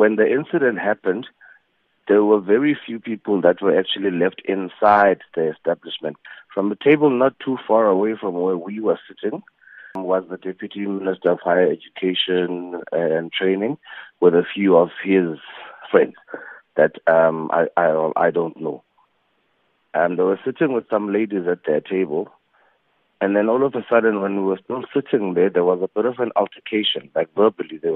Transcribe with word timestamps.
When 0.00 0.16
the 0.16 0.26
incident 0.26 0.78
happened, 0.78 1.26
there 2.08 2.24
were 2.24 2.40
very 2.40 2.74
few 2.86 2.98
people 2.98 3.42
that 3.42 3.60
were 3.60 3.78
actually 3.78 4.10
left 4.10 4.40
inside 4.46 5.18
the 5.34 5.50
establishment. 5.50 6.16
From 6.54 6.72
a 6.72 6.76
table 6.76 7.10
not 7.10 7.38
too 7.38 7.58
far 7.68 7.84
away 7.86 8.16
from 8.18 8.32
where 8.32 8.56
we 8.56 8.80
were 8.80 8.98
sitting 9.06 9.42
was 9.94 10.24
the 10.30 10.38
Deputy 10.38 10.86
Minister 10.86 11.32
of 11.32 11.40
Higher 11.44 11.70
Education 11.70 12.80
and 12.92 13.30
Training 13.30 13.76
with 14.20 14.34
a 14.34 14.46
few 14.54 14.74
of 14.78 14.88
his 15.04 15.36
friends 15.90 16.14
that 16.76 16.92
um, 17.06 17.50
I, 17.52 17.66
I, 17.76 18.10
I 18.16 18.30
don't 18.30 18.58
know. 18.58 18.82
And 19.92 20.18
they 20.18 20.22
were 20.22 20.40
sitting 20.46 20.72
with 20.72 20.88
some 20.88 21.12
ladies 21.12 21.46
at 21.46 21.66
their 21.66 21.82
table. 21.82 22.30
And 23.20 23.36
then 23.36 23.50
all 23.50 23.66
of 23.66 23.74
a 23.74 23.84
sudden, 23.90 24.22
when 24.22 24.36
we 24.36 24.44
were 24.44 24.60
still 24.64 24.84
sitting 24.94 25.34
there, 25.34 25.50
there 25.50 25.64
was 25.64 25.80
a 25.82 25.88
bit 25.94 26.06
of 26.06 26.20
an 26.20 26.32
altercation, 26.36 27.10
like 27.14 27.28
verbally. 27.36 27.76
There 27.76 27.92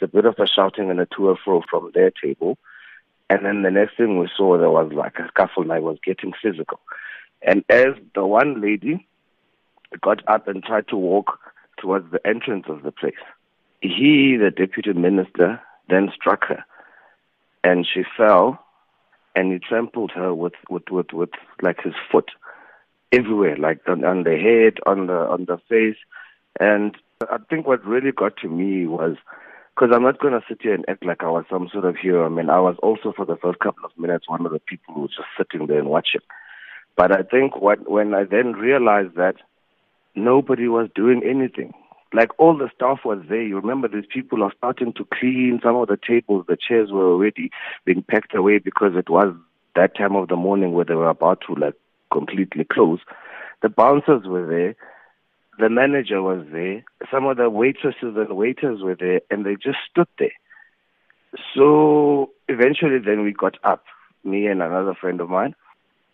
was 0.00 0.08
a 0.08 0.12
bit 0.12 0.24
of 0.24 0.38
a 0.38 0.46
shouting 0.46 0.90
and 0.90 1.00
a 1.00 1.06
to 1.06 1.30
and 1.30 1.38
fro 1.38 1.62
from 1.68 1.90
their 1.94 2.10
table. 2.10 2.58
And 3.30 3.44
then 3.44 3.62
the 3.62 3.70
next 3.70 3.96
thing 3.96 4.18
we 4.18 4.28
saw, 4.34 4.58
there 4.58 4.70
was 4.70 4.92
like 4.92 5.18
a 5.18 5.28
scuffle 5.28 5.62
and 5.62 5.72
I 5.72 5.80
was 5.80 5.98
getting 6.04 6.32
physical. 6.42 6.80
And 7.42 7.64
as 7.68 7.94
the 8.14 8.24
one 8.24 8.60
lady 8.60 9.06
got 10.00 10.26
up 10.28 10.48
and 10.48 10.62
tried 10.62 10.88
to 10.88 10.96
walk 10.96 11.38
towards 11.78 12.10
the 12.10 12.26
entrance 12.26 12.64
of 12.68 12.82
the 12.82 12.92
place, 12.92 13.14
he, 13.80 14.36
the 14.36 14.50
deputy 14.50 14.92
minister, 14.92 15.60
then 15.88 16.10
struck 16.14 16.44
her. 16.46 16.64
And 17.62 17.86
she 17.86 18.02
fell 18.16 18.64
and 19.36 19.52
he 19.52 19.58
trampled 19.58 20.10
her 20.12 20.34
with, 20.34 20.54
with, 20.70 20.90
with, 20.90 21.12
with 21.12 21.30
like 21.60 21.82
his 21.82 21.94
foot 22.10 22.30
everywhere, 23.12 23.56
like 23.56 23.80
on, 23.86 24.04
on 24.04 24.24
the 24.24 24.36
head, 24.36 24.78
on 24.86 25.06
the, 25.06 25.12
on 25.12 25.44
the 25.44 25.58
face. 25.68 25.96
And 26.58 26.96
I 27.30 27.38
think 27.50 27.66
what 27.66 27.84
really 27.84 28.12
got 28.12 28.36
to 28.38 28.48
me 28.48 28.86
was 28.86 29.16
because 29.78 29.94
I'm 29.94 30.02
not 30.02 30.18
going 30.18 30.32
to 30.32 30.42
sit 30.48 30.58
here 30.60 30.74
and 30.74 30.84
act 30.88 31.04
like 31.04 31.22
I 31.22 31.30
was 31.30 31.44
some 31.48 31.68
sort 31.72 31.84
of 31.84 31.96
hero. 31.96 32.26
I 32.26 32.28
mean, 32.28 32.50
I 32.50 32.58
was 32.58 32.74
also 32.82 33.12
for 33.14 33.24
the 33.24 33.36
first 33.36 33.60
couple 33.60 33.84
of 33.84 33.96
minutes 33.96 34.28
one 34.28 34.44
of 34.44 34.50
the 34.50 34.58
people 34.58 34.94
who 34.94 35.02
was 35.02 35.10
just 35.10 35.28
sitting 35.36 35.68
there 35.68 35.78
and 35.78 35.88
watching. 35.88 36.20
But 36.96 37.12
I 37.12 37.22
think 37.22 37.60
what, 37.60 37.88
when 37.88 38.12
I 38.12 38.24
then 38.24 38.54
realized 38.54 39.14
that 39.14 39.36
nobody 40.16 40.66
was 40.66 40.88
doing 40.96 41.22
anything, 41.24 41.74
like 42.12 42.30
all 42.38 42.58
the 42.58 42.70
staff 42.74 43.00
was 43.04 43.22
there. 43.28 43.42
You 43.42 43.54
remember 43.60 43.86
these 43.86 44.08
people 44.12 44.42
are 44.42 44.52
starting 44.56 44.94
to 44.94 45.06
clean 45.14 45.60
some 45.62 45.76
of 45.76 45.86
the 45.86 45.98
tables. 45.98 46.46
The 46.48 46.56
chairs 46.56 46.90
were 46.90 47.12
already 47.12 47.50
being 47.84 48.02
packed 48.02 48.34
away 48.34 48.58
because 48.58 48.96
it 48.96 49.08
was 49.08 49.32
that 49.76 49.96
time 49.96 50.16
of 50.16 50.26
the 50.26 50.36
morning 50.36 50.72
where 50.72 50.86
they 50.86 50.94
were 50.94 51.08
about 51.08 51.42
to 51.46 51.54
like 51.54 51.74
completely 52.12 52.64
close. 52.64 52.98
The 53.62 53.68
bouncers 53.68 54.26
were 54.26 54.46
there 54.46 54.74
the 55.58 55.68
manager 55.68 56.22
was 56.22 56.46
there, 56.52 56.84
some 57.10 57.26
of 57.26 57.36
the 57.36 57.50
waitresses 57.50 58.16
and 58.16 58.36
waiters 58.36 58.80
were 58.82 58.94
there, 58.94 59.20
and 59.30 59.44
they 59.44 59.54
just 59.54 59.78
stood 59.90 60.08
there. 60.18 60.32
So 61.54 62.30
eventually, 62.48 62.98
then 62.98 63.22
we 63.22 63.32
got 63.32 63.56
up, 63.64 63.84
me 64.24 64.46
and 64.46 64.62
another 64.62 64.94
friend 64.94 65.20
of 65.20 65.28
mine, 65.28 65.54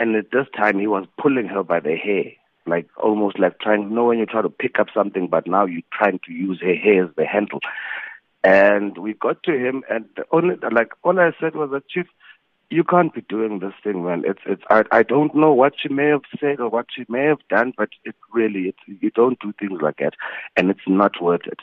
and 0.00 0.16
at 0.16 0.30
this 0.32 0.46
time 0.56 0.78
he 0.78 0.86
was 0.86 1.06
pulling 1.20 1.46
her 1.46 1.62
by 1.62 1.80
the 1.80 1.96
hair, 1.96 2.32
like 2.66 2.88
almost 2.96 3.38
like 3.38 3.60
trying. 3.60 3.82
You 3.82 3.90
know 3.90 4.06
when 4.06 4.18
you 4.18 4.26
try 4.26 4.42
to 4.42 4.50
pick 4.50 4.78
up 4.78 4.88
something, 4.92 5.28
but 5.28 5.46
now 5.46 5.66
you're 5.66 5.82
trying 5.92 6.20
to 6.26 6.32
use 6.32 6.60
her 6.60 6.74
hair 6.74 7.04
as 7.04 7.10
the 7.16 7.26
handle. 7.26 7.60
And 8.42 8.98
we 8.98 9.14
got 9.14 9.42
to 9.44 9.52
him, 9.52 9.84
and 9.88 10.06
only 10.30 10.56
like 10.72 10.88
all 11.02 11.18
I 11.18 11.32
said 11.40 11.54
was 11.54 11.70
that 11.70 11.88
chief, 11.88 12.06
you 12.70 12.84
can't 12.84 13.14
be 13.14 13.20
doing 13.22 13.58
this 13.58 13.74
thing, 13.82 14.04
man. 14.04 14.22
It's 14.26 14.40
it's 14.46 14.62
I 14.70 14.84
I 14.90 15.02
don't 15.02 15.34
know 15.34 15.52
what 15.52 15.74
she 15.80 15.88
may 15.88 16.08
have 16.08 16.22
said 16.40 16.60
or 16.60 16.68
what 16.68 16.86
she 16.94 17.04
may 17.08 17.24
have 17.24 17.46
done, 17.48 17.72
but 17.76 17.90
it 18.04 18.14
really 18.32 18.68
it's 18.68 19.02
you 19.02 19.10
don't 19.10 19.38
do 19.40 19.52
things 19.58 19.80
like 19.82 19.98
that, 19.98 20.14
and 20.56 20.70
it's 20.70 20.86
not 20.86 21.20
worth 21.22 21.46
it. 21.46 21.60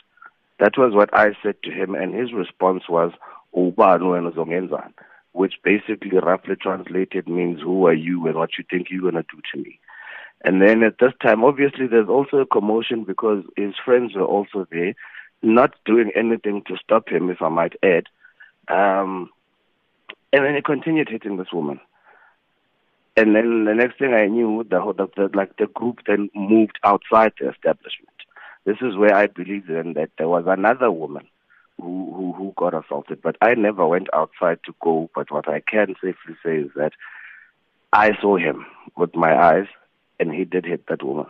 That 0.58 0.78
was 0.78 0.94
what 0.94 1.10
I 1.12 1.32
said 1.42 1.56
to 1.64 1.70
him, 1.70 1.94
and 1.94 2.14
his 2.14 2.32
response 2.32 2.84
was 2.88 3.12
"Ubanu 3.54 4.92
which 5.32 5.54
basically 5.64 6.18
roughly 6.18 6.56
translated 6.56 7.28
means 7.28 7.60
"Who 7.60 7.86
are 7.86 7.94
you 7.94 8.26
and 8.26 8.36
what 8.36 8.58
you 8.58 8.64
think 8.70 8.88
you're 8.90 9.10
gonna 9.10 9.24
do 9.24 9.40
to 9.52 9.58
me." 9.62 9.78
And 10.44 10.60
then 10.60 10.82
at 10.82 10.98
this 10.98 11.12
time, 11.22 11.44
obviously, 11.44 11.86
there's 11.86 12.08
also 12.08 12.38
a 12.38 12.46
commotion 12.46 13.04
because 13.04 13.44
his 13.56 13.74
friends 13.84 14.14
were 14.14 14.24
also 14.24 14.66
there, 14.70 14.94
not 15.42 15.74
doing 15.84 16.10
anything 16.16 16.62
to 16.66 16.76
stop 16.76 17.08
him, 17.08 17.30
if 17.30 17.40
I 17.40 17.48
might 17.48 17.74
add. 17.82 18.06
Um, 18.68 19.30
and 20.32 20.44
then 20.44 20.54
he 20.54 20.62
continued 20.62 21.08
hitting 21.08 21.36
this 21.36 21.52
woman. 21.52 21.80
And 23.16 23.36
then 23.36 23.66
the 23.66 23.74
next 23.74 23.98
thing 23.98 24.14
I 24.14 24.26
knew, 24.26 24.64
the, 24.68 24.80
the, 24.96 25.08
the 25.16 25.36
like 25.36 25.56
the 25.58 25.66
group 25.66 25.98
then 26.06 26.30
moved 26.34 26.78
outside 26.82 27.32
the 27.38 27.50
establishment. 27.50 28.08
This 28.64 28.78
is 28.80 28.96
where 28.96 29.14
I 29.14 29.26
believe 29.26 29.66
then 29.66 29.94
that 29.94 30.10
there 30.16 30.28
was 30.28 30.44
another 30.46 30.90
woman 30.90 31.26
who, 31.78 32.12
who 32.14 32.32
who 32.32 32.54
got 32.56 32.74
assaulted, 32.74 33.20
but 33.20 33.36
I 33.42 33.54
never 33.54 33.86
went 33.86 34.08
outside 34.14 34.60
to 34.64 34.74
go. 34.80 35.10
But 35.14 35.30
what 35.30 35.48
I 35.48 35.60
can 35.60 35.94
safely 36.02 36.36
say 36.44 36.58
is 36.58 36.70
that 36.76 36.92
I 37.92 38.12
saw 38.20 38.36
him 38.38 38.64
with 38.96 39.14
my 39.14 39.36
eyes, 39.36 39.66
and 40.18 40.32
he 40.32 40.44
did 40.44 40.64
hit 40.64 40.86
that 40.86 41.02
woman. 41.02 41.26